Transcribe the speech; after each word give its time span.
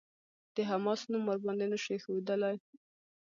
د 0.55 0.57
«حماس» 0.69 1.01
نوم 1.11 1.23
ورباندې 1.27 1.65
نه 1.71 1.77
شو 1.81 1.89
ايښودلای. 1.95 2.57